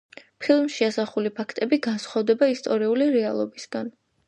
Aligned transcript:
ფილმში 0.45 0.85
ასახული 0.87 1.33
ფაქტები 1.41 1.79
განსხვავდება 1.87 2.51
ისტორიული 2.55 3.13
რეალობისგან. 3.19 3.97